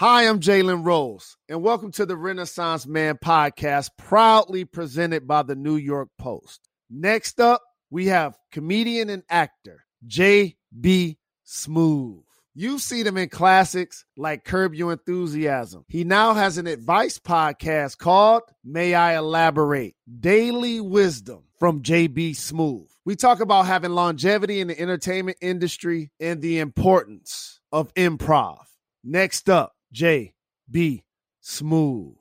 [0.00, 5.54] Hi, I'm Jalen Rose, and welcome to the Renaissance Man podcast, proudly presented by the
[5.54, 6.70] New York Post.
[6.88, 11.18] Next up, we have comedian and actor J.B.
[11.46, 12.22] Smoove.
[12.54, 15.84] You've seen him in classics like Curb Your Enthusiasm.
[15.86, 22.88] He now has an advice podcast called May I Elaborate Daily Wisdom from JB Smoove.
[23.04, 28.60] We talk about having longevity in the entertainment industry and the importance of improv.
[29.04, 31.02] Next up, JB
[31.42, 32.14] Smoove.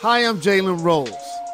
[0.00, 1.12] Hi, I'm Jalen Rose,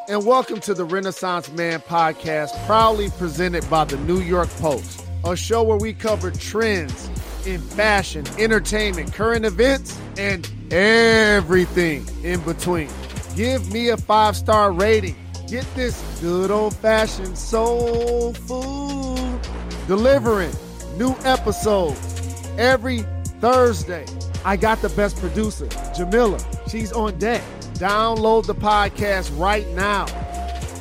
[0.09, 5.35] and welcome to the Renaissance Man podcast, proudly presented by the New York Post, a
[5.35, 7.09] show where we cover trends
[7.45, 12.89] in fashion, entertainment, current events, and everything in between.
[13.35, 15.15] Give me a five star rating.
[15.47, 19.39] Get this good old fashioned soul food
[19.87, 20.51] delivering
[20.97, 22.99] new episodes every
[23.39, 24.05] Thursday.
[24.43, 26.39] I got the best producer, Jamila.
[26.67, 27.41] She's on deck.
[27.73, 30.05] Download the podcast right now.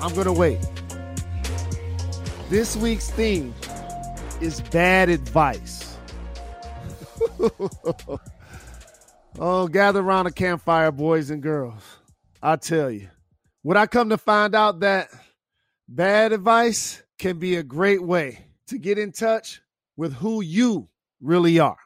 [0.00, 0.60] I'm going to wait.
[2.50, 3.54] This week's theme
[4.40, 5.96] is bad advice.
[9.38, 11.82] oh, gather around a campfire, boys and girls.
[12.42, 13.08] I tell you,
[13.62, 15.08] would I come to find out that
[15.88, 19.62] bad advice can be a great way to get in touch
[19.96, 20.88] with who you
[21.20, 21.78] really are.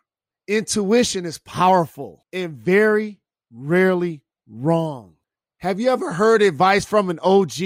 [0.46, 3.20] Intuition is powerful and very
[3.50, 5.14] rarely wrong.
[5.58, 7.60] Have you ever heard advice from an OG,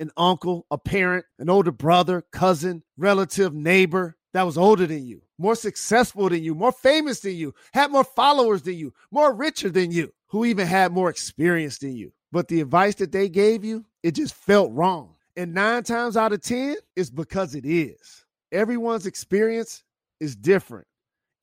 [0.00, 5.22] an uncle, a parent, an older brother, cousin, relative, neighbor that was older than you,
[5.38, 9.70] more successful than you, more famous than you, had more followers than you, more richer
[9.70, 12.12] than you, who even had more experience than you?
[12.30, 15.14] But the advice that they gave you, it just felt wrong.
[15.36, 18.26] And nine times out of 10, it's because it is.
[18.50, 19.82] Everyone's experience
[20.20, 20.86] is different,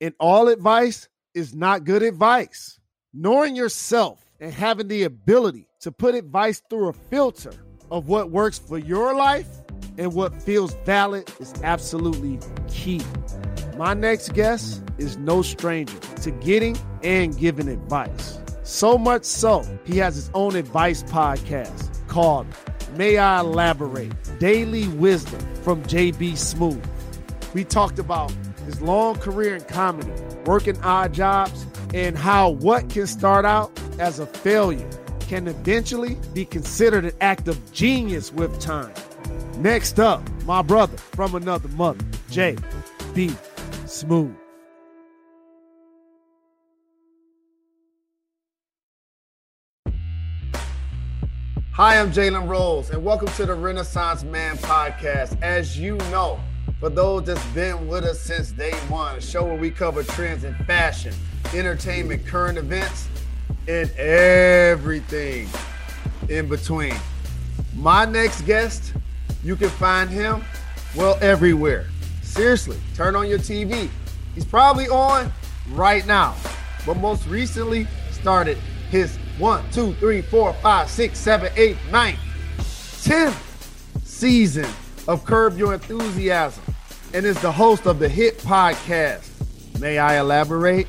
[0.00, 2.80] and all advice is not good advice.
[3.14, 7.52] Knowing yourself and having the ability to put advice through a filter
[7.92, 9.46] of what works for your life
[9.98, 13.00] and what feels valid is absolutely key.
[13.76, 18.40] My next guest is no stranger to getting and giving advice.
[18.64, 22.46] So much so, he has his own advice podcast called
[22.96, 26.84] May I Elaborate Daily Wisdom from JB Smoove.
[27.54, 28.32] We talked about
[28.64, 30.12] his long career in comedy,
[30.44, 34.88] working odd jobs, and how what can start out as a failure
[35.20, 38.92] can eventually be considered an act of genius with time.
[39.58, 43.30] Next up, my brother from another mother, J.B.
[43.84, 44.34] Smoove.
[51.72, 55.36] Hi, I'm Jalen Rose, and welcome to the Renaissance Man podcast.
[55.42, 56.40] As you know,
[56.80, 60.44] for those that's been with us since day one, a show where we cover trends
[60.44, 61.14] in fashion,
[61.54, 63.08] entertainment, current events,
[63.66, 65.48] and everything
[66.28, 66.94] in between.
[67.74, 68.92] My next guest,
[69.42, 70.44] you can find him,
[70.94, 71.86] well, everywhere.
[72.22, 73.88] Seriously, turn on your TV.
[74.34, 75.32] He's probably on
[75.70, 76.34] right now,
[76.84, 78.58] but most recently started
[78.90, 82.18] his one, two, three, four, five, six, seven, eight, nine,
[83.02, 83.42] tenth
[84.04, 84.66] season
[85.08, 86.65] of Curb Your Enthusiasm
[87.14, 89.30] and is the host of the hit podcast.
[89.80, 90.86] May I elaborate?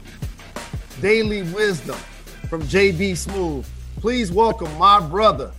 [1.02, 1.98] Daily Wisdom
[2.50, 3.66] from JB Smoove.
[3.98, 5.52] Please welcome my brother,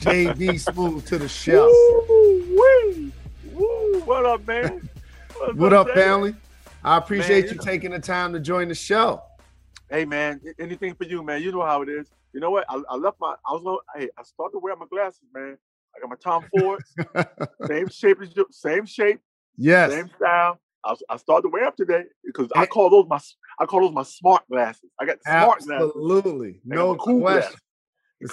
[0.00, 1.66] JB Smoove, to the show.
[2.08, 3.12] Woo,
[3.52, 4.88] woo, what up, man?
[5.36, 6.34] What's what up, family?
[6.84, 7.62] I appreciate man, you, know.
[7.62, 9.22] taking the time to join the show.
[9.90, 11.42] Hey, man, anything for you, man.
[11.42, 12.10] You know how it is.
[12.32, 12.64] You know what?
[12.68, 15.58] I, I left my, I was going, hey, I started to wear my glasses, man.
[15.96, 16.82] I got my Tom Ford,
[17.66, 19.20] same shape as you, same shape,
[19.60, 20.58] yes, same style.
[20.84, 23.20] I, I started to wear them today because I call those my
[23.58, 24.90] I call those my smart glasses.
[24.98, 25.76] I got smart Absolutely.
[25.76, 25.92] glasses.
[25.96, 27.58] Absolutely, no cool question.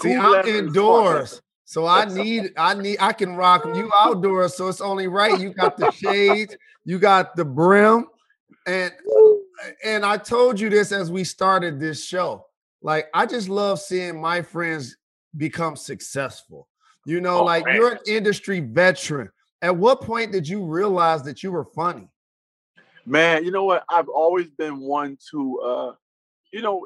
[0.01, 4.55] See, cool I'm indoors, so I need I need I can rock you outdoors.
[4.55, 6.55] So it's only right you got the shades,
[6.85, 8.07] you got the brim,
[8.65, 8.93] and
[9.83, 12.45] and I told you this as we started this show.
[12.81, 14.97] Like I just love seeing my friends
[15.35, 16.67] become successful.
[17.05, 17.75] You know, oh, like man.
[17.75, 19.29] you're an industry veteran.
[19.61, 22.09] At what point did you realize that you were funny?
[23.05, 23.83] Man, you know what?
[23.89, 25.93] I've always been one to, uh,
[26.51, 26.85] you know,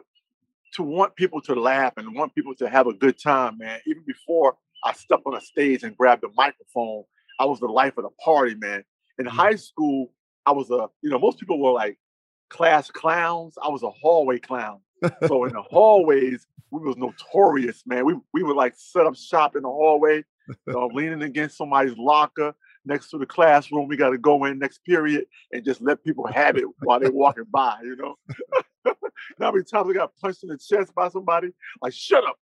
[0.73, 3.79] to want people to laugh and want people to have a good time, man.
[3.85, 7.03] Even before I stepped on a stage and grabbed the microphone,
[7.39, 8.83] I was the life of the party, man.
[9.17, 9.35] In mm-hmm.
[9.35, 10.11] high school,
[10.45, 11.97] I was a, you know, most people were like
[12.49, 13.57] class clowns.
[13.61, 14.79] I was a hallway clown.
[15.27, 18.05] so in the hallways, we was notorious, man.
[18.05, 20.23] We we would like set up shop in the hallway,
[20.67, 22.53] uh, leaning against somebody's locker,
[22.85, 23.87] next to the classroom.
[23.87, 27.11] We got to go in next period and just let people have it while they're
[27.11, 28.15] walking by, you know?
[29.39, 31.49] How many times I got punched in the chest by somebody?
[31.81, 32.37] Like, shut up.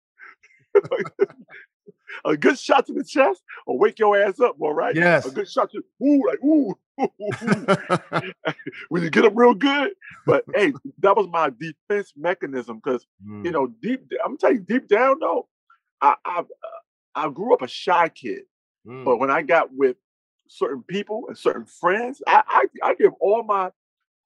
[2.26, 4.96] a good shot to the chest will wake your ass up, all right?
[4.96, 5.26] Yes.
[5.26, 6.78] A good shot to ooh, like ooh.
[8.90, 9.92] when you get them real good.
[10.26, 13.46] But hey, that was my defense mechanism because mm.
[13.46, 15.48] you know, deep I'm telling you, deep down though,
[16.02, 16.44] I I, uh,
[17.16, 18.44] I grew up a shy kid.
[18.88, 19.06] Mm.
[19.06, 19.98] But when I got with
[20.50, 23.72] certain people and certain friends, I, I, I give all my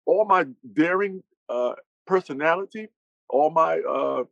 [0.06, 1.74] all my daring uh,
[2.06, 2.90] personality,
[3.30, 4.24] all my uh,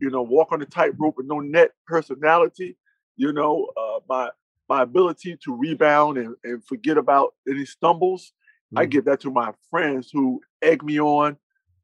[0.00, 2.76] you know walk on the tightrope with no net personality,
[3.16, 4.30] you know uh, my
[4.68, 8.32] my ability to rebound and, and forget about any stumbles.
[8.74, 8.80] Mm.
[8.80, 11.36] I give that to my friends who egg me on,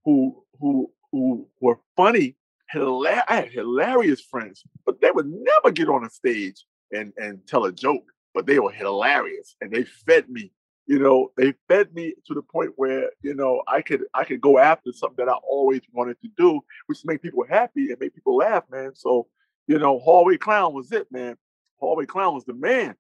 [0.04, 2.36] who who who were funny.
[2.74, 7.46] Hilar- I had hilarious friends, but they would never get on a stage and and
[7.46, 10.52] tell a joke, but they were hilarious and they fed me.
[10.86, 14.40] You know, they fed me to the point where you know I could I could
[14.40, 17.98] go after something that I always wanted to do, which is make people happy and
[17.98, 18.94] make people laugh, man.
[18.94, 19.28] So,
[19.66, 21.36] you know, Hallway Clown was it, man.
[21.78, 22.96] Hallway Clown was the man.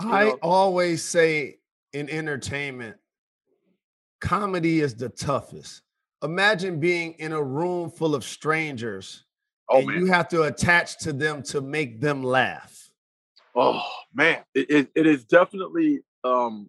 [0.00, 0.38] I know?
[0.42, 1.58] always say
[1.92, 2.96] in entertainment,
[4.20, 5.82] comedy is the toughest.
[6.22, 9.24] Imagine being in a room full of strangers
[9.68, 9.98] Oh, and man.
[9.98, 12.81] you have to attach to them to make them laugh.
[13.54, 13.82] Oh
[14.14, 16.68] man, it, it, it is definitely um,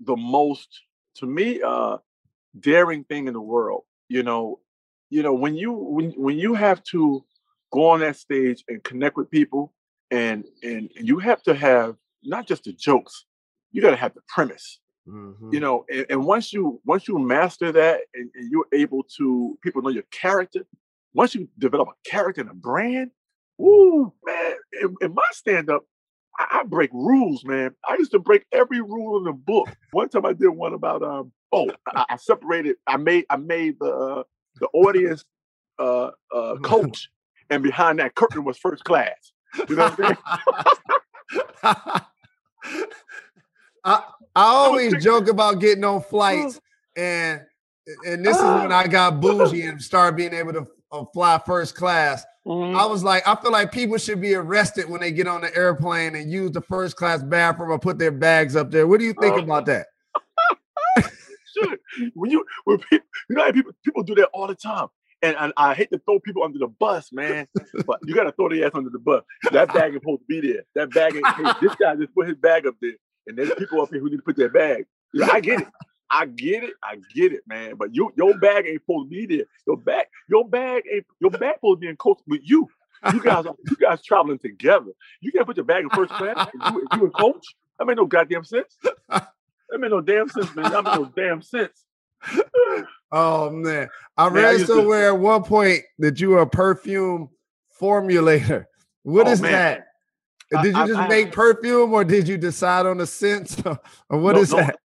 [0.00, 0.68] the most
[1.16, 1.98] to me uh,
[2.58, 3.84] daring thing in the world.
[4.08, 4.60] You know,
[5.10, 7.24] you know when you when when you have to
[7.72, 9.72] go on that stage and connect with people,
[10.10, 13.24] and and, and you have to have not just the jokes,
[13.72, 14.80] you got to have the premise.
[15.08, 15.54] Mm-hmm.
[15.54, 19.56] You know, and, and, once you once you master that and, and you're able to
[19.62, 20.66] people know your character,
[21.14, 23.12] once you develop a character and a brand,
[23.60, 24.52] ooh, man,
[24.82, 25.84] in, in my stand-up,
[26.38, 27.74] I, I, break rules, man.
[27.88, 29.68] I used to break every rule in the book.
[29.92, 33.78] One time I did one about um, oh, I, I separated, I made I made
[33.78, 34.22] the uh,
[34.60, 35.24] the audience
[35.78, 37.08] uh, uh, coach,
[37.50, 39.32] and behind that curtain was first class.
[39.68, 40.16] You know what I'm saying?
[41.62, 42.02] I,
[43.84, 44.02] I
[44.34, 46.60] always joke about getting on flights
[46.96, 47.40] and
[48.04, 51.74] and this is when I got bougie and started being able to or fly first
[51.74, 52.24] class.
[52.46, 52.76] Mm-hmm.
[52.76, 55.54] I was like, I feel like people should be arrested when they get on the
[55.56, 58.86] airplane and use the first class bathroom or put their bags up there.
[58.86, 59.42] What do you think oh.
[59.42, 59.86] about that?
[61.58, 61.76] sure.
[62.14, 64.86] When you when people, you know people people do that all the time.
[65.22, 67.48] And, and, I hate to throw people under the bus, man,
[67.86, 69.24] but you gotta throw their ass under the bus.
[69.50, 70.62] That bag is supposed to be there.
[70.74, 72.92] That bag, hey, this guy just put his bag up there,
[73.26, 74.84] and there's people up here who need to put their bag.
[75.32, 75.68] I get it.
[76.10, 77.74] I get it, I get it, man.
[77.76, 79.46] But you, your bag ain't supposed to be there.
[79.66, 82.68] Your bag, your bag ain't your bag supposed to be in coach with you.
[83.12, 84.92] You guys, are, you guys traveling together.
[85.20, 86.48] You can't put your bag in first class.
[86.54, 87.44] you, you and coach.
[87.78, 88.76] That made no goddamn sense.
[89.08, 90.70] That made no damn sense, man.
[90.70, 91.84] That made no damn sense.
[93.12, 95.16] oh man, I man, read I somewhere to...
[95.16, 97.28] at one point that you were a perfume
[97.80, 98.66] formulator.
[99.02, 99.52] What oh, is man.
[99.52, 100.62] that?
[100.62, 103.78] Did you just I, make perfume, or did you decide on the scent, or
[104.18, 104.78] what no, is no, that?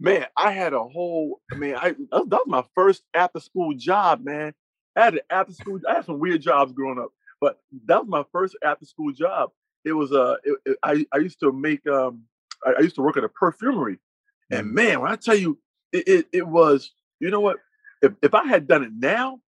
[0.00, 1.40] Man, I had a whole.
[1.50, 4.54] I mean, I that, was my first after school job, man.
[4.96, 5.80] I had an after school.
[5.88, 7.10] I had some weird jobs growing up,
[7.40, 9.50] but that was my first after school job.
[9.84, 12.22] It was uh, it, it, I I used to make um,
[12.64, 13.98] I, I, used to work at a perfumery,
[14.50, 14.72] and mm.
[14.72, 15.58] man, when I tell you,
[15.92, 17.58] it it, it was, you know what?
[18.02, 19.40] If if I had done it now,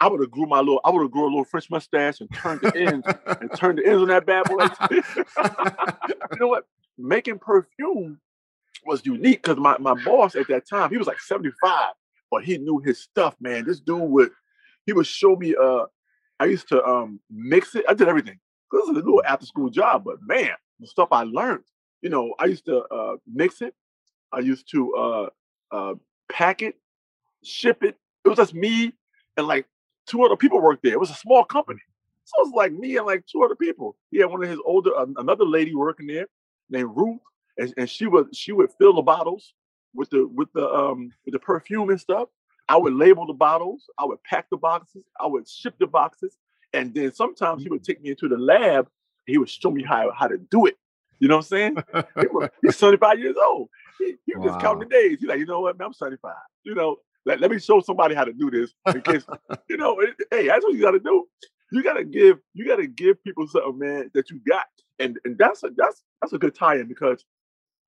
[0.00, 2.34] I would have grew my little, I would have grew a little French mustache and
[2.34, 3.06] turned the ends
[3.40, 4.66] and turned the ends on that bad boy.
[6.32, 6.66] you know what?
[6.96, 8.18] Making perfume
[8.84, 11.92] was unique because my, my boss at that time, he was like 75,
[12.30, 13.64] but he knew his stuff, man.
[13.64, 14.30] This dude would
[14.86, 15.84] he would show me uh
[16.38, 17.84] I used to um mix it.
[17.88, 18.38] I did everything.
[18.72, 21.64] This is a little after school job, but man, the stuff I learned,
[22.02, 23.74] you know, I used to uh mix it.
[24.32, 25.28] I used to uh
[25.72, 25.94] uh
[26.30, 26.76] pack it,
[27.44, 27.96] ship it.
[28.24, 28.92] It was just me
[29.36, 29.66] and like
[30.06, 30.92] two other people worked there.
[30.92, 31.80] It was a small company.
[32.24, 33.96] So it was like me and like two other people.
[34.10, 36.26] He had one of his older, another lady working there
[36.68, 37.18] named Ruth
[37.60, 39.54] and, and she would she would fill the bottles
[39.94, 42.28] with the with the um with the perfume and stuff.
[42.68, 43.84] I would label the bottles.
[43.98, 45.04] I would pack the boxes.
[45.20, 46.38] I would ship the boxes,
[46.72, 48.88] and then sometimes he would take me into the lab.
[49.26, 50.76] he would show me how how to do it.
[51.18, 51.76] You know what I'm saying?
[51.94, 53.68] he was, he's 75 years old.
[53.98, 54.52] He, he was wow.
[54.52, 55.18] just counting the days.
[55.20, 56.32] He's like, you know what, man, I'm 75.
[56.64, 59.26] You know, let, let me show somebody how to do this in case,
[59.68, 60.00] you know,
[60.30, 61.28] hey, that's what you got to do.
[61.72, 64.64] You got to give, you got to give people something, man, that you got,
[64.98, 67.24] and and that's a that's that's a good tie-in because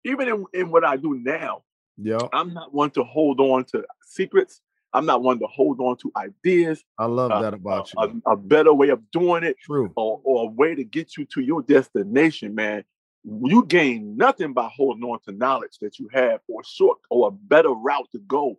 [0.05, 1.63] even in, in what I do now,
[1.97, 4.61] yeah, I'm not one to hold on to secrets.
[4.93, 6.85] I'm not one to hold on to ideas.
[6.99, 8.21] I love uh, that about you.
[8.27, 11.25] A, a, better way of doing it, true, or, or a way to get you
[11.35, 12.85] to your destination, man.
[13.25, 17.27] you gain nothing by holding on to knowledge that you have or a short or
[17.27, 18.59] a better route to go.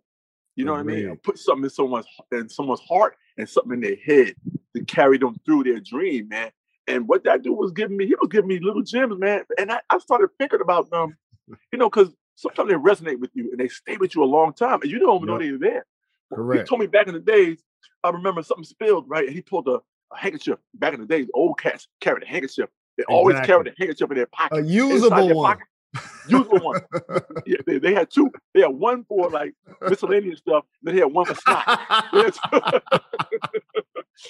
[0.56, 1.16] You know what I mean?
[1.22, 4.34] Put something in someone's in someone's heart and something in their head
[4.74, 6.50] to carry them through their dream, man.
[6.86, 9.42] And what that dude was giving me, he was giving me little gems, man.
[9.58, 11.16] And I, I started thinking about them,
[11.72, 14.52] you know, because sometimes they resonate with you and they stay with you a long
[14.52, 15.40] time, and you don't even yep.
[15.40, 15.86] know they're there.
[16.32, 16.62] Correct.
[16.62, 17.62] He told me back in the days,
[18.02, 19.26] I remember something spilled, right?
[19.26, 19.80] And he pulled a,
[20.12, 20.58] a handkerchief.
[20.74, 22.68] Back in the days, old cats carried a handkerchief.
[22.96, 23.14] They exactly.
[23.14, 24.58] always carried a handkerchief in their pocket.
[24.58, 25.58] A usable one.
[25.58, 25.66] Pocket.
[26.28, 26.80] Usable one.
[27.46, 28.30] yeah, they, they, had two.
[28.54, 30.64] They had one for like miscellaneous stuff.
[30.82, 31.64] Then they had one for snot.
[32.12, 32.34] they, had,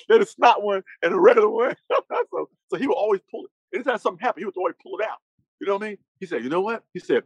[0.08, 1.74] they had a snot one and a regular one.
[2.30, 3.50] so, so he would always pull it.
[3.76, 5.18] Anytime something happened, he would always pull it out.
[5.60, 5.98] You know what I mean?
[6.20, 6.84] He said, you know what?
[6.92, 7.22] He said,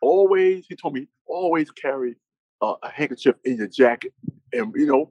[0.00, 2.16] always, he told me, always carry
[2.60, 4.12] uh, a handkerchief in your jacket.
[4.52, 5.10] And, you know,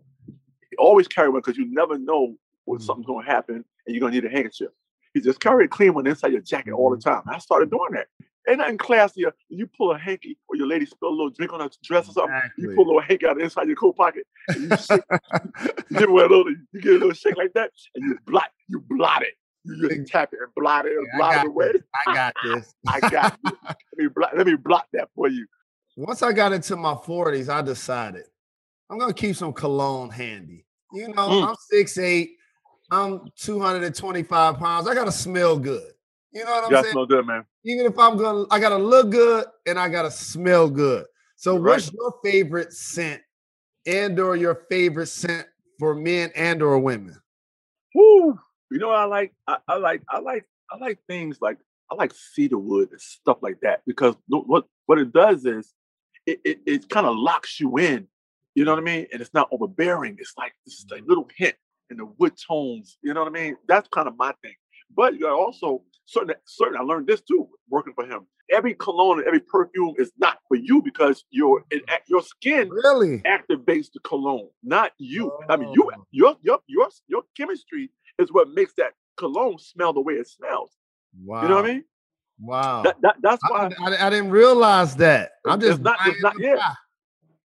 [0.78, 2.86] always carry one because you never know when mm-hmm.
[2.86, 4.70] something's going to happen and you're going to need a handkerchief.
[5.14, 7.10] He just carry a clean one inside your jacket all the mm-hmm.
[7.10, 7.24] time.
[7.28, 8.08] I started doing that.
[8.50, 9.32] Ain't nothing classier.
[9.50, 12.14] You pull a hanky or your lady spill a little drink on her dress or
[12.14, 12.36] something.
[12.36, 12.64] Exactly.
[12.64, 14.26] You pull a little hanky out inside your coat pocket.
[14.48, 15.02] And you, shake,
[15.90, 18.50] you give it a little, you get a little shake like that, and you blot,
[18.68, 19.36] you blot it.
[19.64, 21.72] You just tap it and blot it and yeah, blot it away.
[21.74, 21.82] This.
[22.08, 22.74] I got this.
[22.88, 23.54] I got this.
[23.64, 25.46] Let me blot, let me blot that for you.
[25.98, 28.24] Once I got into my 40s, I decided
[28.90, 30.66] I'm gonna keep some cologne handy.
[30.94, 31.48] You know, mm.
[31.48, 32.32] I'm six eight.
[32.90, 34.88] I'm 225 pounds.
[34.88, 35.94] I gotta smell good.
[36.34, 36.92] You know what I'm you saying?
[36.92, 37.46] Smell good, man.
[37.64, 41.06] Even if I'm gonna, I gotta look good and I gotta smell good.
[41.38, 41.94] So, You're what's right.
[41.94, 43.22] your favorite scent,
[43.86, 45.48] and or your favorite scent
[45.80, 47.20] for men and or women?
[47.96, 48.40] Woo!
[48.72, 51.58] You know, I like, I, I like, I like, I like things like
[51.92, 55.74] I like cedarwood and stuff like that because what what it does is
[56.26, 58.08] it it, it kind of locks you in.
[58.56, 59.08] You know what I mean?
[59.12, 60.18] And it's not overbearing.
[60.20, 61.08] It's like this a mm-hmm.
[61.08, 61.56] little hint
[61.90, 62.98] in the wood tones.
[63.02, 63.58] You know what I mean?
[63.68, 64.56] That's kind of my thing.
[64.96, 66.78] But you also certain certain.
[66.78, 68.22] I learned this too working for him.
[68.50, 72.04] Every cologne and every perfume is not for you because your it, mm-hmm.
[72.08, 75.32] your skin really activates the cologne, not you.
[75.32, 75.46] Oh.
[75.50, 76.06] I mean, you oh.
[76.12, 80.72] your your your your chemistry is what makes that cologne smell the way it smells.
[81.24, 81.44] Wow.
[81.44, 81.84] You know what I mean?
[82.40, 82.82] Wow.
[82.84, 85.32] That, that, that's why I, I, I, didn't realize that.
[85.46, 86.74] I'm just not, it's not yeah.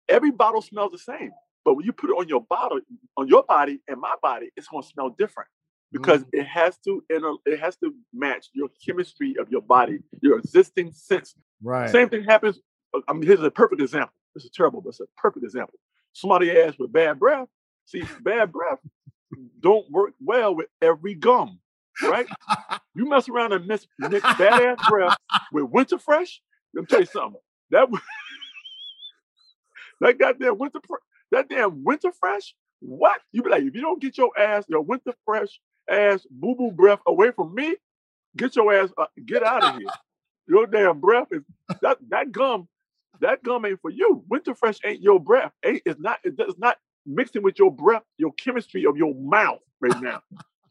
[0.08, 1.32] Every bottle smells the same,
[1.66, 2.80] but when you put it on your bottle,
[3.18, 5.50] on your body and my body, it's going to smell different
[5.92, 6.30] because mm.
[6.34, 11.34] it has to it has to match your chemistry of your body, your existing sense.
[11.64, 11.90] Right.
[11.90, 12.60] Same thing happens.
[12.94, 14.14] Uh, I mean, here's a perfect example.
[14.36, 15.80] This is terrible, but it's a perfect example.
[16.14, 17.48] Somebody asked with bad breath.
[17.86, 18.80] See, bad breath
[19.60, 21.60] don't work well with every gum,
[22.04, 22.28] right?
[22.96, 25.18] you mess around and mix, mix badass breath
[25.52, 26.42] with winter fresh.
[26.74, 27.42] Let me tell you something.
[27.72, 27.90] That
[30.02, 30.80] that goddamn winter
[31.32, 32.54] that damn winter fresh.
[32.80, 33.64] What you be like?
[33.64, 37.56] If you don't get your ass your winter fresh ass boo boo breath away from
[37.56, 37.76] me,
[38.38, 39.90] get your ass uh, get out of here.
[40.48, 41.42] Your damn breath is
[41.82, 42.68] that that gum.
[43.22, 44.24] That gum ain't for you.
[44.30, 45.54] Winter fresh ain't your breath.
[45.66, 46.20] Ain't it's not.
[46.24, 50.22] It does not mixing with your breath, your chemistry of your mouth right now.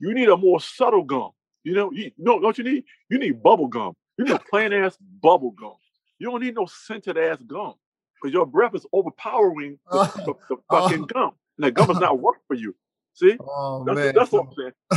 [0.01, 1.31] you need a more subtle gum.
[1.63, 2.85] You know, you know, don't you need?
[3.09, 3.95] You need bubble gum.
[4.19, 5.75] You need plain ass bubble gum.
[6.19, 7.75] You don't need no scented ass gum
[8.21, 11.07] because your breath is overpowering the, the, the fucking oh.
[11.07, 12.75] gum, and the gum is not working for you.
[13.15, 14.15] See, oh, that's, man.
[14.15, 14.53] that's what I'm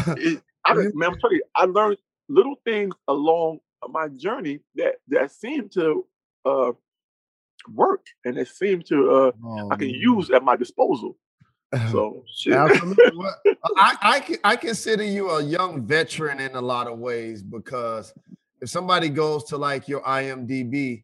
[0.05, 0.17] saying.
[0.17, 5.31] It, I, man, I'm telling you, I learned little things along my journey that that
[5.31, 6.05] seem to
[6.45, 6.71] uh,
[7.73, 9.99] work and it seem to uh, oh, I can man.
[9.99, 11.17] use at my disposal.
[11.91, 12.23] So
[13.75, 18.13] I, I, I consider you a young veteran in a lot of ways because
[18.61, 21.03] if somebody goes to like your IMDb,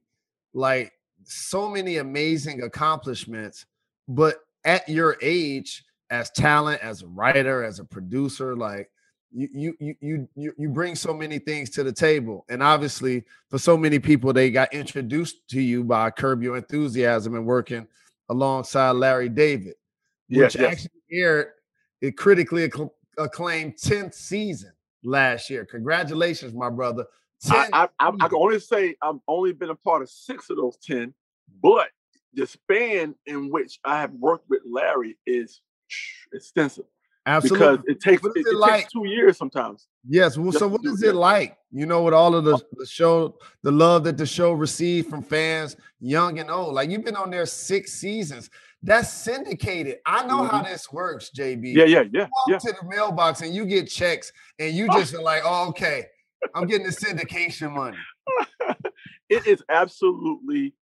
[0.54, 0.94] like
[1.24, 3.66] so many amazing accomplishments,
[4.08, 8.90] but at your age, as talent, as a writer, as a producer, like
[9.36, 12.46] you you you you you bring so many things to the table.
[12.50, 17.36] And obviously, for so many people, they got introduced to you by Curb Your Enthusiasm
[17.36, 17.88] and working
[18.30, 19.74] alongside Larry David,
[20.34, 20.72] which yes, yes.
[20.72, 21.48] actually aired
[22.02, 22.70] a critically
[23.18, 24.72] acclaimed 10th season
[25.04, 25.66] last year.
[25.66, 27.06] Congratulations, my brother.
[27.50, 30.58] I, I, I, I, can only say I've only been a part of six of
[30.58, 31.14] those 10,
[31.62, 31.90] but
[32.34, 35.62] the span in which I have worked with Larry is
[36.34, 36.86] extensive.
[37.26, 37.78] Absolutely.
[37.78, 38.82] Because it takes it, it, it like?
[38.82, 39.88] takes two years sometimes.
[40.08, 40.38] Yes.
[40.38, 41.58] Well, so what is it like?
[41.72, 42.62] You know, with all of the, oh.
[42.74, 46.74] the show, the love that the show received from fans, young and old.
[46.74, 48.50] Like you've been on there six seasons.
[48.84, 50.00] That's syndicated.
[50.06, 50.58] I know mm-hmm.
[50.58, 51.74] how this works, JB.
[51.74, 52.12] Yeah, yeah, yeah.
[52.12, 52.58] You walk yeah.
[52.58, 56.06] to the mailbox and you get checks, and you just are like, oh, okay,
[56.54, 57.98] I'm getting the syndication money.
[59.30, 60.76] it is absolutely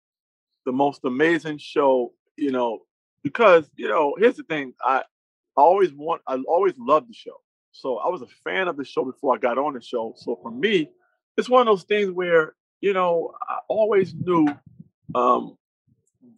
[0.65, 2.79] the most amazing show, you know,
[3.21, 4.73] because you know, here's the thing.
[4.81, 4.99] I
[5.57, 7.35] I always want I always loved the show.
[7.71, 10.13] So I was a fan of the show before I got on the show.
[10.15, 10.89] So for me,
[11.37, 14.47] it's one of those things where you know I always knew
[15.15, 15.57] um,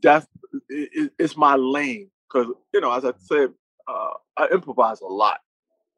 [0.02, 0.28] that's
[0.70, 3.52] it, it's my lane because you know as I said
[3.88, 5.40] uh, I improvise a lot.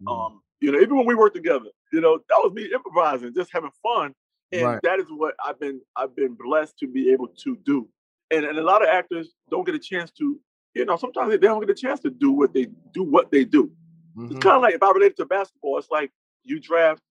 [0.02, 0.08] Mm-hmm.
[0.08, 3.52] Um, you know, even when we work together, you know, that was me improvising, just
[3.52, 4.14] having fun,
[4.52, 4.80] and right.
[4.84, 7.88] that is what I've been I've been blessed to be able to do.
[8.32, 10.40] And and a lot of actors don't get a chance to,
[10.74, 13.44] you know, sometimes they don't get a chance to do what they do what they
[13.44, 13.72] do.
[14.18, 14.36] Mm-hmm.
[14.36, 16.12] It's kind of like if I relate it to basketball, it's like
[16.44, 17.02] you draft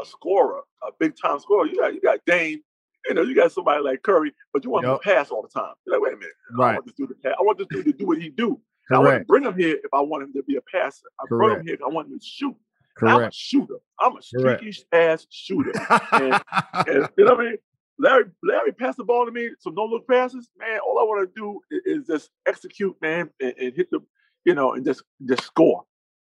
[0.00, 1.66] a scorer, a big time scorer.
[1.66, 2.60] You got you got Dame,
[3.08, 4.94] you know, you got somebody like Curry, but you want yep.
[4.94, 5.74] him to pass all the time.
[5.86, 6.70] You're like, wait a minute, right.
[6.70, 7.34] I want this dude to pass.
[7.38, 8.60] I want this dude to do what he do.
[8.90, 11.06] I want to bring him here if I want him to be a passer.
[11.20, 11.28] I Correct.
[11.28, 12.56] brought him here if I want him to shoot.
[12.96, 13.16] Correct.
[13.16, 13.76] I'm a shooter.
[14.00, 15.72] I'm a streaky ass shooter.
[16.12, 16.40] and,
[16.72, 17.56] and, you know what I mean?
[17.98, 20.48] Larry, Larry passed the ball to me, so no look passes.
[20.58, 24.00] Man, all I want to do is, is, just execute, man, and, and, hit the,
[24.44, 25.84] you know, and just just score.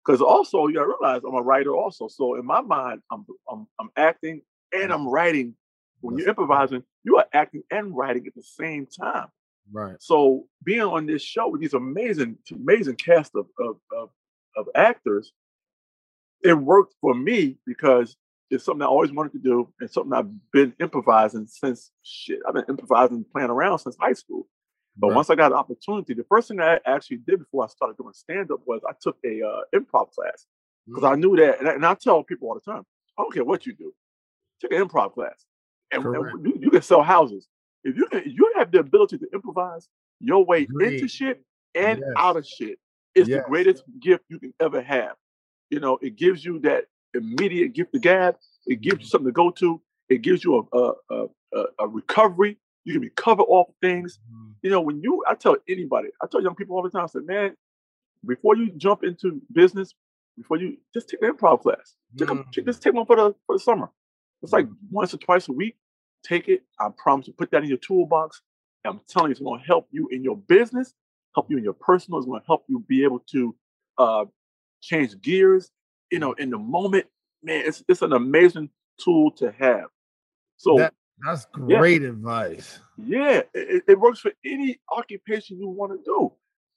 [0.05, 2.07] Because also you gotta realize I'm a writer also.
[2.07, 4.41] So in my mind, I'm I'm, I'm acting
[4.73, 5.55] and I'm writing.
[6.01, 9.27] When you're improvising, you are acting and writing at the same time.
[9.71, 9.95] Right.
[9.99, 14.09] So being on this show with these amazing, amazing cast of of, of,
[14.55, 15.33] of actors,
[16.43, 18.15] it worked for me because
[18.49, 22.39] it's something I always wanted to do and something I've been improvising since shit.
[22.47, 24.47] I've been improvising, playing around since high school.
[24.95, 25.15] But right.
[25.15, 28.13] once I got an opportunity, the first thing I actually did before I started doing
[28.13, 30.45] stand up was I took a uh, improv class
[30.87, 31.13] because mm-hmm.
[31.13, 32.83] I knew that, and I, and I, tell people all the time,
[33.17, 33.93] I don't care what you do,
[34.61, 35.45] take an improv class,
[35.91, 37.47] and, and you, you, can sell houses
[37.83, 38.23] if you can.
[38.25, 39.87] You have the ability to improvise
[40.19, 40.93] your way Great.
[40.93, 41.43] into shit
[41.75, 42.09] and yes.
[42.17, 42.79] out of shit.
[43.15, 43.43] It's yes.
[43.43, 45.15] the greatest gift you can ever have.
[45.69, 48.37] You know, it gives you that immediate gift of gab.
[48.65, 49.07] It gives you mm-hmm.
[49.07, 49.81] something to go to.
[50.09, 52.57] It gives you a, a, a, a recovery.
[52.85, 54.19] You can recover off things.
[54.31, 54.53] Mm.
[54.61, 57.07] You know, when you, I tell anybody, I tell young people all the time, I
[57.07, 57.55] say, man,
[58.25, 59.93] before you jump into business,
[60.37, 62.45] before you just take an improv class, take mm.
[62.57, 63.89] a, just take one for the for the summer.
[64.41, 65.75] It's like once or twice a week.
[66.23, 66.63] Take it.
[66.79, 68.41] I promise you, put that in your toolbox.
[68.85, 70.93] I'm telling you, it's going to help you in your business,
[71.35, 72.19] help you in your personal.
[72.19, 73.55] It's going to help you be able to
[73.97, 74.25] uh,
[74.81, 75.71] change gears,
[76.11, 77.05] you know, in the moment.
[77.43, 78.69] Man, it's it's an amazing
[78.99, 79.85] tool to have.
[80.57, 80.93] So that,
[81.25, 82.09] that's great yeah.
[82.09, 82.79] advice.
[82.97, 86.33] Yeah, it, it, works for any occupation you want to do.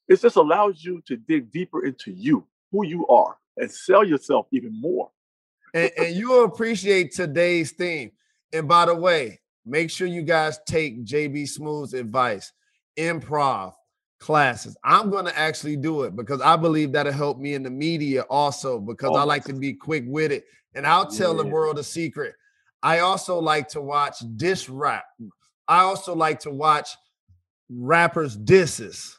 [0.09, 4.47] It just allows you to dig deeper into you, who you are, and sell yourself
[4.53, 5.11] even more.
[5.75, 8.13] And, and you'll appreciate today's theme.
[8.53, 12.53] And by the way, make sure you guys take JB Smoove's advice.
[12.97, 13.73] Improv,
[14.19, 14.77] classes.
[14.85, 18.23] I'm going to actually do it because I believe that'll help me in the media
[18.23, 19.17] also because oh.
[19.17, 20.45] I like to be quick with it.
[20.75, 21.43] And I'll tell yeah.
[21.43, 22.35] the world a secret.
[22.83, 25.05] I also like to watch diss rap.
[25.69, 26.91] I also like to watch
[27.69, 29.17] rappers disses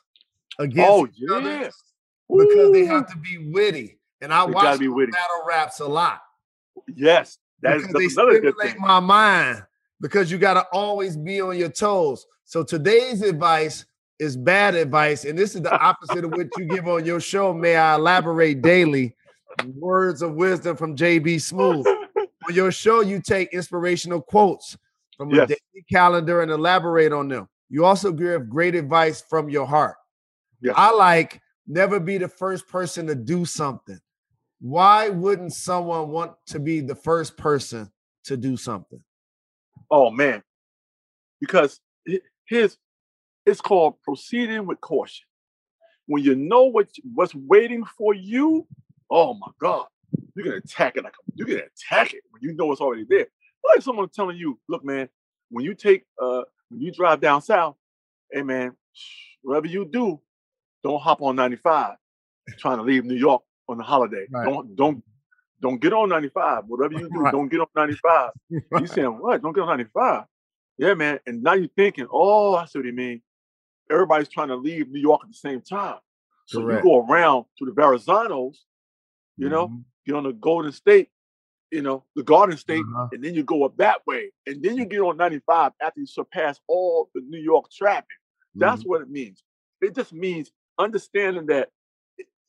[0.60, 1.72] against oh, other
[2.30, 4.00] because they have to be witty.
[4.22, 6.22] And I they watch battle raps a lot.
[6.96, 9.64] Yes, that's, they stimulate my mind
[10.00, 12.26] because you got to always be on your toes.
[12.46, 13.86] So today's advice
[14.20, 17.54] is bad advice, and this is the opposite of what you give on your show.
[17.54, 19.16] May I elaborate daily?
[19.76, 21.86] Words of wisdom from JB Smoove.
[22.48, 24.78] On your show, you take inspirational quotes
[25.18, 25.44] from yes.
[25.44, 27.48] a daily calendar and elaborate on them.
[27.70, 29.96] You also give great advice from your heart.
[30.62, 30.74] Yes.
[30.78, 34.00] I like never be the first person to do something.
[34.62, 37.92] Why wouldn't someone want to be the first person
[38.26, 39.02] to do something?
[39.90, 40.44] Oh man,
[41.40, 41.80] because
[42.46, 42.78] his
[43.48, 45.26] it's called proceeding with caution.
[46.06, 48.68] When you know what what's waiting for you,
[49.10, 49.88] oh my God,
[50.36, 53.28] you can attack it like you can attack it when you know it's already there.
[53.68, 55.10] Like someone telling you, look, man,
[55.50, 57.78] when you take uh when you drive down south,
[58.32, 58.74] hey man,
[59.42, 60.22] whatever you do,
[60.84, 61.96] don't hop on 95
[62.60, 64.26] trying to leave New York on the holiday.
[64.30, 64.46] Right.
[64.46, 65.04] Don't don't
[65.62, 66.66] don't get on 95.
[66.68, 67.32] Whatever you do, right.
[67.32, 68.30] don't get on 95.
[68.72, 68.82] right.
[68.82, 69.42] You saying what?
[69.42, 70.24] Don't get on 95.
[70.78, 71.20] Yeah, man.
[71.28, 73.22] And now you're thinking, oh, I see what you mean
[73.92, 75.98] everybody's trying to leave New York at the same time.
[76.46, 76.84] So Correct.
[76.84, 78.58] you go around to the Verrazanos,
[79.38, 79.82] you know, mm-hmm.
[80.06, 81.10] get on the Golden State,
[81.72, 83.10] you know, the Garden State, uh-huh.
[83.12, 84.32] and then you go up that way.
[84.48, 88.08] And then you get on 95 after you surpass all the New York traffic.
[88.56, 88.90] That's mm-hmm.
[88.90, 89.44] what it means.
[89.82, 91.70] It just means understanding that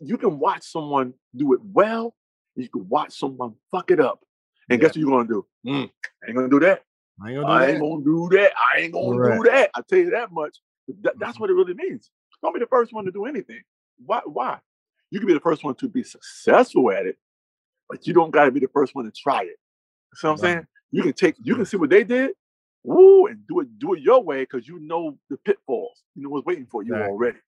[0.02, 2.14] you can watch someone do it well,
[2.56, 4.20] you can watch someone fuck it up.
[4.68, 4.88] And yeah.
[4.88, 5.46] guess what you're gonna do?
[5.66, 6.82] Mm, I ain't gonna do that.
[7.22, 7.72] I ain't gonna do, I that.
[7.72, 8.52] Ain't gonna do that.
[8.74, 9.70] I ain't gonna do that.
[9.74, 10.56] I tell you that much.
[11.02, 12.10] That, that's what it really means.
[12.42, 13.62] Don't be the first one to do anything.
[14.04, 14.20] Why?
[14.24, 14.58] Why?
[15.10, 17.16] You can be the first one to be successful at it,
[17.88, 19.56] but you don't got to be the first one to try it.
[20.14, 20.66] See what I'm saying?
[20.90, 22.30] You can take, you can see what they did,
[22.82, 26.02] woo, and do it, do it your way because you know the pitfalls.
[26.14, 27.12] You know what's waiting for you exactly.
[27.12, 27.38] already.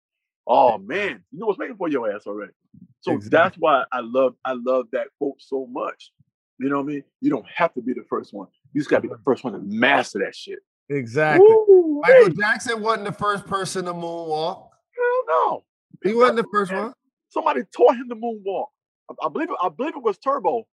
[0.46, 2.52] Oh man, you know what's waiting for your ass already.
[3.00, 3.30] So exactly.
[3.30, 6.12] that's why I love, I love that quote so much.
[6.58, 7.04] You know what I mean?
[7.20, 8.48] You don't have to be the first one.
[8.72, 10.60] You just got to be the first one to master that shit.
[10.88, 11.46] Exactly.
[11.46, 12.34] Woo, Michael hey.
[12.38, 14.68] Jackson wasn't the first person to moonwalk.
[14.96, 15.64] Hell no.
[16.02, 16.92] He wasn't the first one.
[17.28, 18.66] Somebody taught him to moonwalk.
[19.10, 20.66] I, I believe it, I believe it was Turbo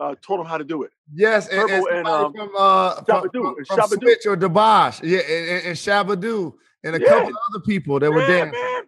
[0.00, 0.90] uh, taught him how to do it.
[1.12, 5.66] Yes, and, and, and um, from uh, from, from, from Switch or Dabash, yeah, and,
[5.66, 7.08] and Shabba-Do, and a yeah.
[7.08, 8.46] couple other people that were there.
[8.46, 8.82] Man,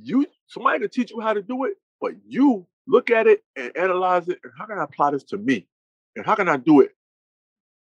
[0.00, 3.76] you somebody to teach you how to do it, but you look at it and
[3.76, 4.38] analyze it.
[4.42, 5.66] And how can I apply this to me?
[6.16, 6.92] And how can I do it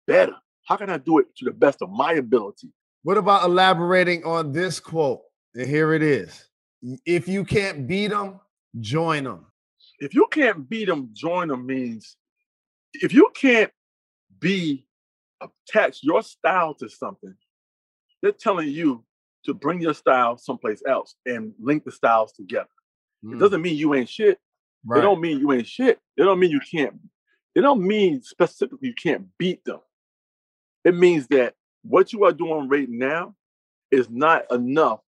[0.06, 0.34] better?
[0.66, 2.72] How can I do it to the best of my ability?
[3.02, 5.22] What about elaborating on this quote?
[5.54, 6.48] And here it is.
[7.04, 8.40] If you can't beat them,
[8.80, 9.46] join them.
[9.98, 12.16] If you can't beat them, join them means
[12.94, 13.70] if you can't
[14.38, 14.86] be
[15.40, 17.34] attached your style to something,
[18.22, 19.04] they're telling you
[19.44, 22.68] to bring your style someplace else and link the styles together.
[23.24, 23.34] Mm.
[23.34, 24.38] It doesn't mean you ain't shit.
[24.84, 24.98] Right.
[24.98, 25.98] It don't mean you ain't shit.
[26.16, 26.94] It don't mean you can't.
[27.54, 29.80] It don't mean specifically you can't beat them.
[30.84, 33.34] It means that what you are doing right now
[33.90, 35.00] is not enough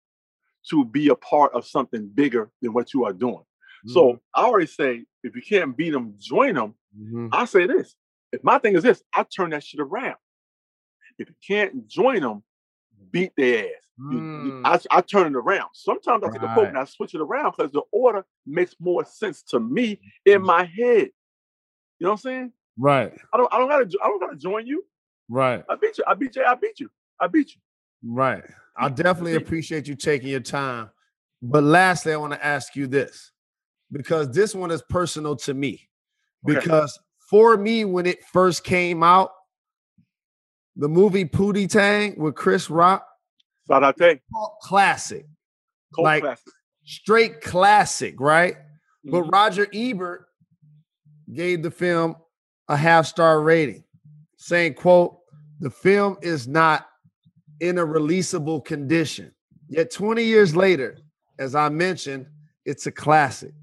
[0.69, 3.35] to be a part of something bigger than what you are doing.
[3.35, 3.93] Mm-hmm.
[3.93, 6.75] So I always say, if you can't beat them, join them.
[6.97, 7.27] Mm-hmm.
[7.31, 7.95] I say this.
[8.31, 10.15] If my thing is this, I turn that shit around.
[11.17, 12.43] If you can't join them,
[13.11, 13.82] beat their ass.
[13.99, 14.61] Mm.
[14.65, 15.69] I, I, turn it around.
[15.73, 19.05] Sometimes I take a quote and I switch it around because the order makes more
[19.05, 20.45] sense to me in mm.
[20.45, 21.09] my head.
[21.99, 22.51] You know what I'm saying?
[22.77, 23.13] Right.
[23.33, 23.53] I don't.
[23.53, 23.89] I don't gotta.
[24.03, 24.83] I don't gotta join you.
[25.29, 25.63] Right.
[25.69, 26.03] I beat you.
[26.07, 26.43] I beat you.
[26.43, 26.89] I beat you.
[27.19, 27.61] I beat you.
[28.03, 28.43] Right.
[28.75, 30.89] I definitely appreciate you taking your time.
[31.41, 33.31] But lastly, I want to ask you this
[33.91, 35.87] because this one is personal to me.
[36.49, 36.59] Okay.
[36.59, 39.31] Because for me, when it first came out,
[40.75, 43.05] the movie Pootie Tang with Chris Rock,
[43.67, 44.21] Sarate.
[44.61, 45.25] classic,
[45.93, 46.53] Cold like classic.
[46.83, 48.55] straight classic, right?
[48.55, 49.11] Mm-hmm.
[49.11, 50.25] But Roger Ebert
[51.33, 52.15] gave the film
[52.67, 53.83] a half star rating,
[54.37, 55.17] saying, "quote
[55.59, 56.87] The film is not
[57.61, 59.31] in a releasable condition.
[59.69, 60.97] Yet 20 years later,
[61.39, 62.25] as I mentioned,
[62.65, 63.53] it's a classic.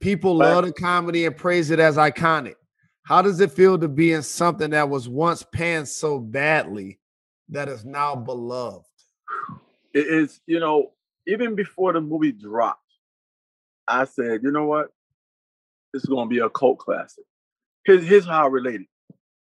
[0.00, 2.54] People love the comedy and praise it as iconic.
[3.02, 6.98] How does it feel to be in something that was once panned so badly
[7.50, 8.85] that is now beloved?
[9.94, 10.92] It is, you know,
[11.26, 12.82] even before the movie dropped,
[13.88, 14.88] I said, you know what?
[15.92, 17.24] This is going to be a cult classic.
[17.84, 18.86] Here's, here's how I related.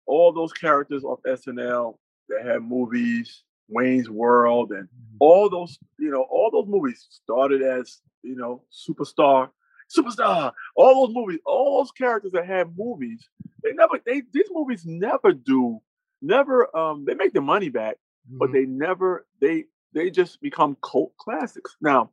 [0.07, 1.97] All those characters off SNL
[2.29, 5.17] that had movies, Wayne's World, and mm-hmm.
[5.21, 9.51] all those, you know, all those movies started as, you know, superstar
[9.97, 10.53] superstar.
[10.77, 13.29] All those movies, all those characters that had movies,
[13.63, 15.81] they never they these movies never do,
[16.23, 17.97] never um they make the money back,
[18.29, 18.39] mm-hmm.
[18.39, 21.77] but they never they they just become cult classics.
[21.81, 22.11] Now,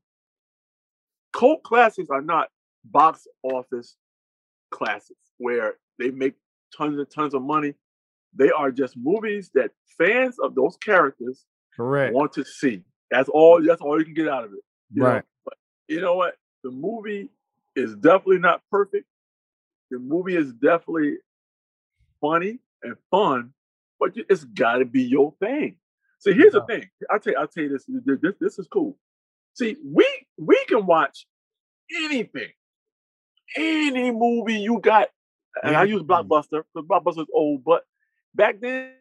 [1.34, 2.50] cult classics are not
[2.86, 3.98] box office
[4.72, 6.36] classics where they make
[6.76, 7.74] tons and tons of money.
[8.34, 12.84] They are just movies that fans of those characters correct want to see.
[13.10, 14.64] That's all that's all you can get out of it.
[14.96, 15.16] right.
[15.16, 15.22] Know?
[15.46, 15.54] But
[15.88, 16.36] you know what?
[16.64, 17.30] The movie
[17.76, 19.06] is definitely not perfect.
[19.90, 21.18] The movie is definitely
[22.22, 23.54] funny and fun,
[24.00, 25.76] but it's got to be your thing.
[26.22, 26.88] See, here's the thing.
[27.10, 27.86] I tell you, I tell you this,
[28.22, 28.36] this.
[28.40, 28.96] This is cool.
[29.56, 30.08] See, we
[30.38, 31.26] we can watch
[32.04, 32.50] anything,
[33.56, 35.10] any movie you got.
[35.64, 37.84] And I use Blockbuster because Blockbuster's old, but
[38.36, 38.94] back then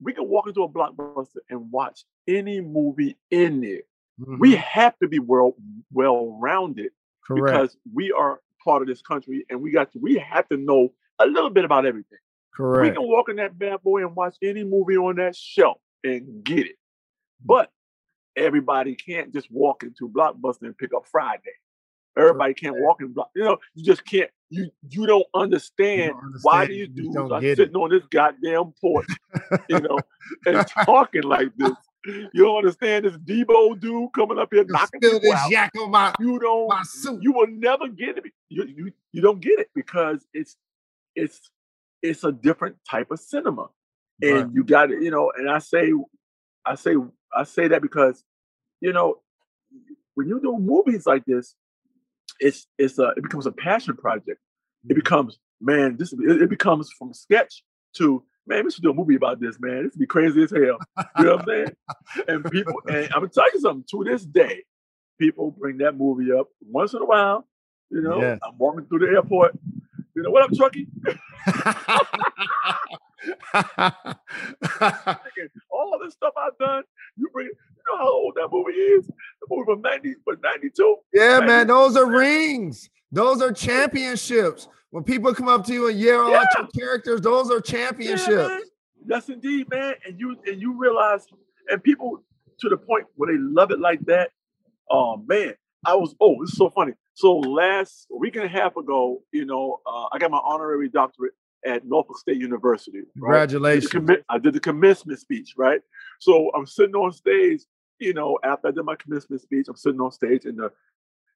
[0.00, 3.82] we could walk into a Blockbuster and watch any movie in there.
[4.20, 4.36] Mm-hmm.
[4.38, 5.54] We have to be well
[5.92, 6.92] well rounded
[7.28, 10.92] because we are part of this country and we got to, we have to know
[11.18, 12.18] a little bit about everything.
[12.54, 12.90] Correct.
[12.90, 16.44] We can walk in that bad boy and watch any movie on that shelf and
[16.44, 16.76] get it.
[17.44, 17.70] But
[18.36, 21.52] everybody can't just walk into Blockbuster and pick up Friday.
[22.16, 23.30] Everybody can't walk in block.
[23.36, 24.30] You know, you just can't.
[24.50, 27.76] You you don't understand, you don't understand why these dudes are sitting it.
[27.76, 29.06] on this goddamn porch,
[29.68, 29.96] you know,
[30.44, 31.72] and talking like this
[32.04, 35.50] you don't understand this Debo dude coming up here knocking this out.
[35.50, 36.82] yak on my you don't my
[37.20, 38.24] you will never get it.
[38.48, 40.56] You, you you don't get it because it's
[41.14, 41.50] it's
[42.02, 43.68] it's a different type of cinema.
[44.22, 44.46] And right.
[44.52, 45.92] you got it, you know, and I say
[46.64, 46.94] I say
[47.34, 48.22] I say that because,
[48.80, 49.16] you know,
[50.14, 51.54] when you do movies like this,
[52.38, 54.28] it's it's a it becomes a passion project.
[54.28, 54.94] It mm-hmm.
[54.94, 57.62] becomes, man, this it, it becomes from sketch
[57.96, 59.84] to man, we should do a movie about this, man.
[59.84, 60.78] This would be crazy as hell.
[61.18, 61.76] You know what I'm saying?
[62.28, 63.84] and people, and I'm gonna tell you something.
[63.90, 64.64] To this day,
[65.18, 67.46] people bring that movie up once in a while.
[67.90, 68.38] You know, yes.
[68.46, 69.58] I'm walking through the airport.
[70.14, 70.88] You know what up, Truckee?
[75.70, 76.82] all this stuff I've done,
[77.16, 77.46] you bring.
[77.46, 79.06] You know how old that movie is?
[79.06, 80.96] The movie from '90, but '92.
[81.12, 82.90] Yeah, 90, man, those are rings.
[83.10, 84.68] Those are championships.
[84.90, 86.38] When people come up to you and yell yeah.
[86.38, 88.28] out your characters, those are championships.
[88.28, 88.58] Yeah,
[89.06, 89.94] Yes, indeed, man.
[90.06, 91.26] And you and you realize,
[91.68, 92.22] and people
[92.60, 94.30] to the point where they love it like that.
[94.90, 95.54] Oh man,
[95.84, 96.14] I was.
[96.20, 96.92] Oh, this is so funny.
[97.14, 101.32] So last week and a half ago, you know, uh, I got my honorary doctorate
[101.64, 102.98] at Norfolk State University.
[103.16, 103.48] Right?
[103.48, 103.94] Congratulations!
[103.94, 105.80] I did, I did the commencement speech, right?
[106.20, 107.62] So I'm sitting on stage.
[107.98, 110.72] You know, after I did my commencement speech, I'm sitting on stage, and the,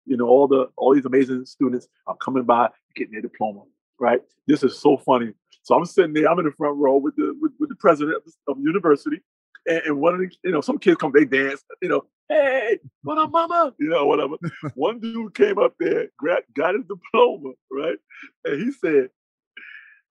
[0.07, 3.63] you know, all the all these amazing students are coming by getting their diploma.
[4.01, 4.21] Right?
[4.47, 5.33] This is so funny.
[5.63, 8.23] So I'm sitting there, I'm in the front row with the with, with the president
[8.49, 9.21] of the university,
[9.67, 12.79] and, and, one of the, you know, some kids come, they dance, you know, hey,
[13.03, 13.73] what up, mama?
[13.79, 14.37] You know, whatever.
[14.75, 17.97] one dude came up there, got, got his diploma, right?
[18.45, 19.09] And he said,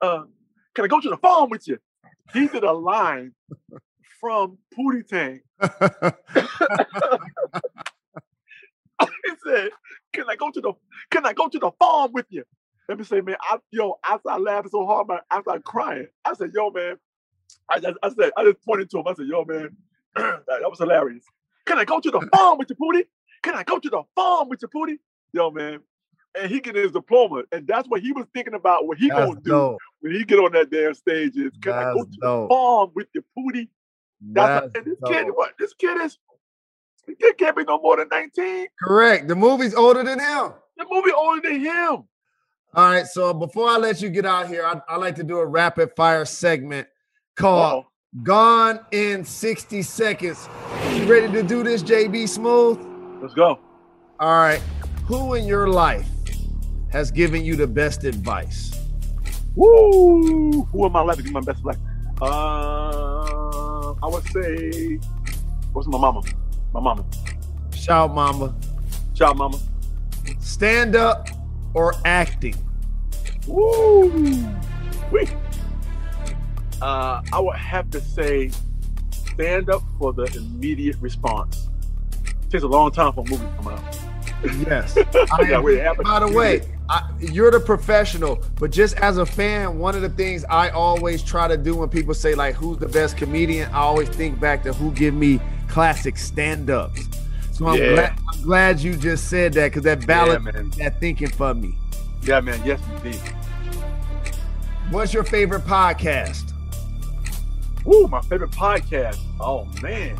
[0.03, 0.23] uh,
[0.75, 1.79] can I go to the farm with you?
[2.33, 3.33] He did a line
[4.19, 5.41] from Pootie Tang.
[9.01, 9.69] he said,
[10.11, 10.73] "Can I go to the
[11.09, 12.43] Can I go to the farm with you?"
[12.89, 16.07] Let me say, man, I, yo, I started laughing so hard, man, I started crying.
[16.25, 16.97] I said, yo, man,
[17.69, 19.07] I just, I said, I just pointed to him.
[19.07, 19.77] I said, yo, man,
[20.15, 21.23] that, that, was hilarious.
[21.65, 23.05] Can I go to the farm with your pootie?
[23.41, 24.97] Can I go to the farm with your pootie?
[25.31, 25.79] Yo, man.
[26.39, 27.43] And he get his diploma.
[27.51, 29.77] And that's what he was thinking about what he that's gonna do dope.
[30.01, 32.49] when he get on that damn stage is can that's I go to dope.
[32.49, 33.67] the farm with your pootie?
[34.21, 35.11] That's, that's what, and this dope.
[35.11, 36.17] kid, what this kid is
[37.05, 38.67] this kid can't be no more than 19.
[38.81, 39.27] Correct.
[39.27, 40.53] The movie's older than him.
[40.77, 42.03] The movie older than him.
[42.75, 43.05] All right.
[43.05, 45.91] So before I let you get out here, I, I like to do a rapid
[45.95, 46.87] fire segment
[47.35, 47.89] called Uh-oh.
[48.23, 50.47] Gone in 60 Seconds.
[50.93, 53.21] You ready to do this, JB Smoove?
[53.21, 53.59] Let's go.
[54.19, 54.61] All right.
[55.05, 56.07] Who in your life
[56.93, 58.71] has given you the best advice?
[59.55, 60.61] Woo!
[60.71, 61.77] Who am I life to given my best advice?
[62.21, 64.99] Uh, I would say,
[65.73, 66.21] what's my mama?
[66.71, 67.03] My mama.
[67.75, 68.55] Shout, mama.
[69.15, 69.59] Shout, mama.
[70.39, 71.29] Stand up
[71.73, 72.55] or acting?
[73.47, 74.47] Woo!
[75.11, 75.35] Wait.
[76.79, 78.51] Uh, I would have to say
[79.11, 81.69] stand up for the immediate response.
[82.23, 83.97] It takes a long time for a movie to come out.
[84.67, 84.97] Yes.
[85.31, 86.61] I wait, by the way,
[86.93, 91.23] I, you're the professional, but just as a fan, one of the things I always
[91.23, 94.61] try to do when people say like, "Who's the best comedian?" I always think back
[94.63, 97.07] to who give me classic stand-ups.
[97.51, 97.93] So I'm, yeah.
[97.93, 101.75] glad, I'm glad you just said that because that validated yeah, that thinking for me.
[102.21, 102.61] Yeah, man.
[102.63, 103.21] Yes, indeed.
[104.91, 106.53] What's your favorite podcast?
[107.87, 109.19] Ooh, my favorite podcast.
[109.39, 110.15] Oh man.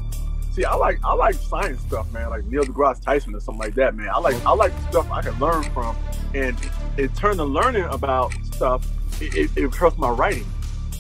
[0.53, 2.29] See, I like I like science stuff, man.
[2.29, 4.09] Like Neil deGrasse Tyson or something like that, man.
[4.09, 5.95] I like I like stuff I can learn from,
[6.35, 6.55] and
[6.97, 8.85] in turn to learning about stuff,
[9.19, 10.45] it, it, it helps my writing.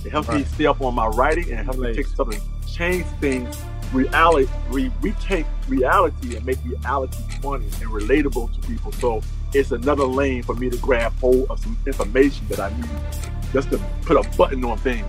[0.03, 0.39] It helps right.
[0.39, 3.55] me stay up on my writing and it helps me take stuff and change things
[3.93, 9.21] reality we, we take reality and make reality funny and relatable to people so
[9.53, 12.89] it's another lane for me to grab hold of some information that i need
[13.51, 15.05] just to put a button on things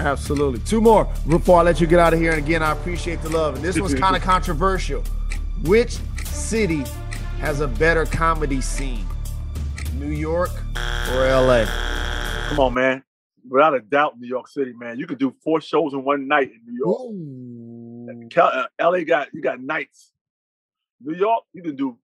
[0.00, 3.20] absolutely two more before i let you get out of here and again i appreciate
[3.22, 5.02] the love and this one's kind of controversial
[5.64, 6.84] which city
[7.38, 9.06] has a better comedy scene
[9.94, 10.50] new york
[11.12, 11.64] or la
[12.48, 13.02] come on man
[13.48, 16.50] without a doubt new york city man you could do four shows in one night
[16.50, 17.76] in new york Ooh.
[18.36, 20.12] Uh, LA got you got nights.
[21.00, 21.98] New York, you can do.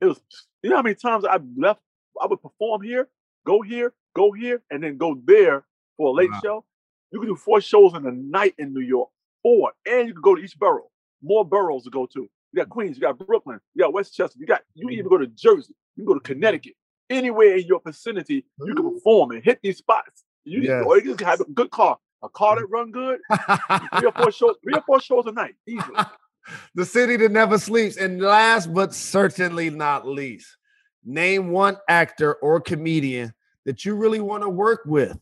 [0.00, 0.20] It was
[0.62, 1.80] you know how many times I left.
[2.20, 3.08] I would perform here,
[3.46, 5.64] go here, go here, and then go there
[5.96, 6.40] for a late wow.
[6.42, 6.64] show.
[7.10, 9.08] You can do four shows in a night in New York,
[9.42, 10.90] four, and you can go to each borough.
[11.22, 12.20] More boroughs to go to.
[12.52, 14.94] You got Queens, you got Brooklyn, you got Westchester, you got you mm-hmm.
[14.94, 16.74] even go to Jersey, you can go to Connecticut.
[17.10, 20.24] Anywhere in your vicinity, you can perform and hit these spots.
[20.44, 20.84] You, yes.
[20.86, 23.20] or you can have a good car a car that run good,
[23.98, 25.96] three or four shows, three or four shows a night, easily.
[26.74, 27.96] the city that never sleeps.
[27.96, 30.56] And last but certainly not least,
[31.04, 33.32] name one actor or comedian
[33.64, 35.16] that you really want to work with,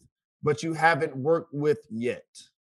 [0.46, 2.24] but you haven't worked with yet.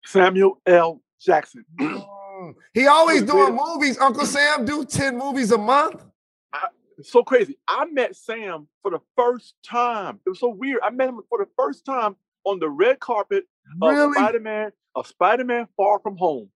[0.03, 1.01] Samuel L.
[1.21, 1.63] Jackson.
[2.39, 2.55] Mm.
[2.73, 3.97] he always doing movies.
[3.99, 6.05] Uncle Sam do 10 movies a month.
[6.53, 6.67] I,
[7.01, 7.57] so crazy.
[7.67, 10.21] I met Sam for the first time.
[10.25, 10.79] It was so weird.
[10.81, 13.43] I met him for the first time on the red carpet
[13.81, 14.05] really?
[14.05, 16.49] of Spider-Man of Spider-Man Far From Home.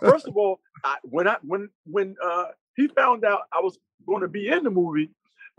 [0.00, 4.22] First of all, I, when I when when uh, he found out I was going
[4.22, 5.10] to be in the movie,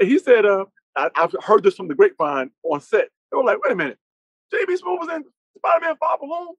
[0.01, 0.65] he said, uh,
[0.95, 3.09] I, have heard this from the grapevine on set.
[3.29, 3.99] They were like, wait a minute,
[4.53, 5.23] JB Smoove was in
[5.57, 6.55] Spider-Man Far From Home,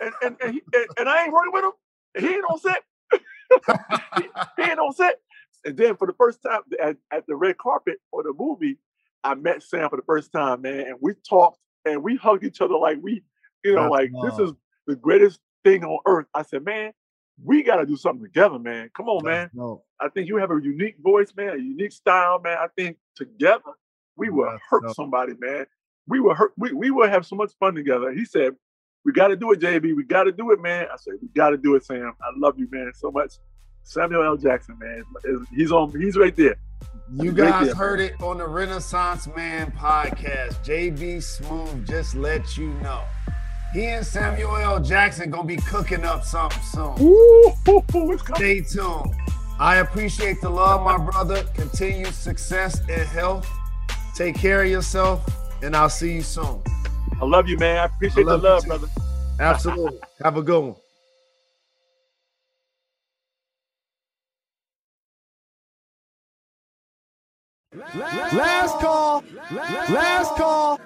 [0.00, 1.72] and and and, he, and, and I ain't working with him.
[2.14, 2.82] And he ain't on set.
[3.12, 4.22] he,
[4.62, 5.20] he ain't on set.
[5.64, 8.78] And then for the first time at, at the red carpet for the movie,
[9.22, 12.60] I met Sam for the first time, man, and we talked and we hugged each
[12.60, 13.22] other like we,
[13.64, 14.52] you know, That's like this is
[14.86, 16.26] the greatest thing on earth.
[16.34, 16.92] I said, man,
[17.42, 18.90] we got to do something together, man.
[18.96, 19.50] Come on, man.
[19.52, 19.82] No.
[20.00, 22.56] I think you have a unique voice, man, a unique style, man.
[22.58, 23.72] I think together
[24.16, 24.92] we will hurt no.
[24.92, 25.66] somebody, man.
[26.10, 28.12] We will hurt, we, we will have so much fun together.
[28.12, 28.52] He said,
[29.04, 29.96] We got to do it, JB.
[29.96, 30.86] We got to do it, man.
[30.92, 32.12] I said, We got to do it, Sam.
[32.20, 33.34] I love you, man, so much.
[33.82, 34.36] Samuel L.
[34.36, 35.04] Jackson, man,
[35.54, 35.98] he's on.
[35.98, 36.56] He's right there.
[37.14, 40.64] You guys right heard it on the Renaissance Man podcast.
[40.64, 43.02] JB Smoove just let you know.
[43.72, 44.80] He and Samuel L.
[44.80, 46.94] Jackson gonna be cooking up something soon.
[47.00, 47.52] Ooh,
[48.34, 49.14] Stay tuned.
[49.58, 51.44] I appreciate the love, my brother.
[51.54, 53.48] Continued success and health.
[54.14, 55.24] Take care of yourself,
[55.62, 56.62] and I'll see you soon.
[57.20, 57.78] I love you, man.
[57.78, 58.88] I appreciate I love the love, brother.
[59.38, 59.98] Absolutely.
[60.22, 60.76] Have a good one.
[67.94, 69.24] Last call.
[69.52, 70.80] Last call.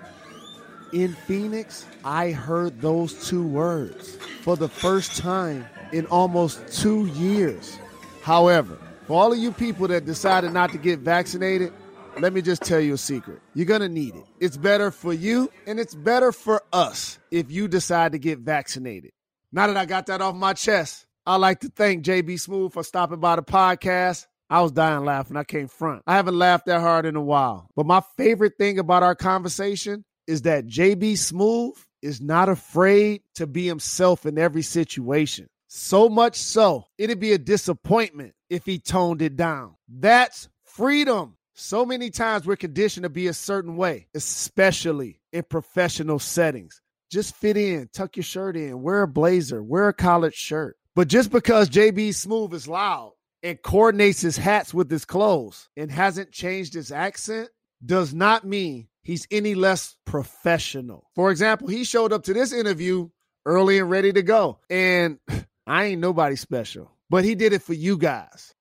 [0.93, 7.79] In Phoenix, I heard those two words for the first time in almost two years.
[8.23, 11.73] However, for all of you people that decided not to get vaccinated,
[12.19, 13.41] let me just tell you a secret.
[13.55, 14.25] You're going to need it.
[14.41, 19.13] It's better for you and it's better for us if you decide to get vaccinated.
[19.53, 22.83] Now that I got that off my chest, I'd like to thank JB Smoove for
[22.83, 24.27] stopping by the podcast.
[24.51, 25.37] I was dying laughing.
[25.37, 26.03] I came front.
[26.07, 27.69] I haven't laughed that hard in a while.
[27.75, 33.47] But my favorite thing about our conversation is that JB Smoove is not afraid to
[33.47, 35.49] be himself in every situation.
[35.67, 39.75] So much so, it'd be a disappointment if he toned it down.
[39.89, 41.37] That's freedom.
[41.57, 46.83] So many times we're conditioned to be a certain way, especially in professional settings.
[47.13, 50.77] Just fit in, tuck your shirt in, wear a blazer, wear a collared shirt.
[50.97, 53.13] But just because JB Smoove is loud
[53.45, 57.51] and coordinates his hats with his clothes and hasn't changed his accent
[57.87, 61.09] does not mean he's any less professional.
[61.15, 63.11] For example, he showed up to this interview
[63.47, 64.59] early and ready to go.
[64.69, 65.21] And
[65.69, 68.55] I ain't nobody special, but he did it for you guys.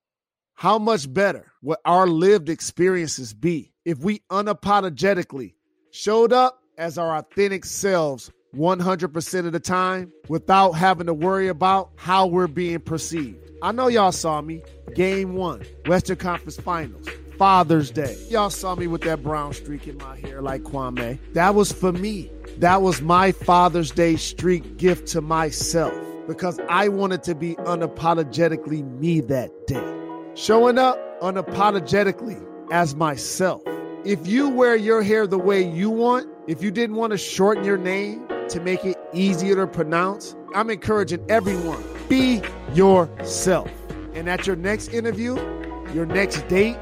[0.64, 5.56] How much better would our lived experiences be if we unapologetically
[5.92, 11.90] showed up as our authentic selves 100% of the time without having to worry about
[11.98, 13.52] how we're being perceived?
[13.62, 14.62] I know y'all saw me.
[14.96, 18.18] Game one, Western Conference Finals, Father's Day.
[18.30, 21.20] Y'all saw me with that brown streak in my hair like Kwame.
[21.34, 22.32] That was for me.
[22.60, 25.94] That was my Father's Day streak gift to myself
[26.26, 30.03] because I wanted to be unapologetically me that day
[30.36, 33.62] showing up unapologetically as myself.
[34.06, 37.64] If you wear your hair the way you want, if you didn't want to shorten
[37.64, 42.42] your name to make it easier to pronounce, I'm encouraging everyone be
[42.74, 43.72] yourself.
[44.14, 45.36] And at your next interview,
[45.94, 46.78] your next date,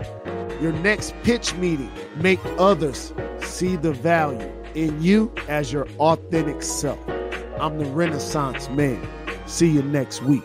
[0.60, 7.00] your next pitch meeting, make others see the value in you as your authentic self.
[7.60, 9.08] I'm the Renaissance man.
[9.46, 10.44] See you next week.